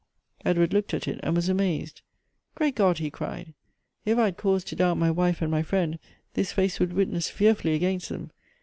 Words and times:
Edward 0.43 0.73
looked 0.73 0.95
at 0.95 1.07
it 1.07 1.19
and 1.21 1.35
was 1.35 1.47
amazed." 1.47 2.01
Great 2.55 2.73
God!" 2.73 2.97
he 2.97 3.11
cried;" 3.11 3.53
if 4.03 4.17
I 4.17 4.25
had 4.25 4.35
cause 4.35 4.63
to 4.63 4.75
doubt 4.75 4.97
my 4.97 5.11
wife 5.11 5.43
and 5.43 5.51
my 5.51 5.61
friend, 5.61 5.99
this 6.33 6.51
face 6.51 6.79
would 6.79 6.93
witness 6.93 7.29
fearfully 7.29 7.75
against 7.75 8.09
them. 8.09 8.31